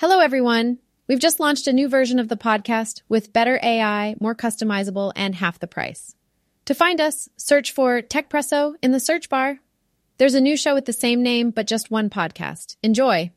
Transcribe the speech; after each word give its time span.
Hello, 0.00 0.20
everyone. 0.20 0.78
We've 1.08 1.20
just 1.20 1.40
launched 1.40 1.66
a 1.66 1.74
new 1.74 1.86
version 1.86 2.18
of 2.18 2.28
the 2.28 2.34
podcast 2.34 3.02
with 3.10 3.34
better 3.34 3.60
AI, 3.62 4.16
more 4.18 4.34
customizable, 4.34 5.12
and 5.14 5.34
half 5.34 5.58
the 5.58 5.66
price. 5.66 6.16
To 6.64 6.74
find 6.74 7.02
us, 7.02 7.28
search 7.36 7.72
for 7.72 8.00
Techpresso 8.00 8.76
in 8.82 8.92
the 8.92 8.98
search 8.98 9.28
bar. 9.28 9.58
There's 10.16 10.32
a 10.32 10.40
new 10.40 10.56
show 10.56 10.72
with 10.72 10.86
the 10.86 10.94
same 10.94 11.22
name, 11.22 11.50
but 11.50 11.66
just 11.66 11.90
one 11.90 12.08
podcast. 12.08 12.76
Enjoy. 12.82 13.30